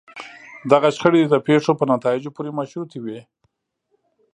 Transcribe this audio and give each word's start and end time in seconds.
دغه 0.71 0.87
شخړې 0.95 1.21
د 1.27 1.35
پېښو 1.47 1.71
په 1.79 1.85
نتایجو 1.93 2.29
پورې 2.35 2.51
مشروطې 2.59 2.99
وي. 3.03 3.19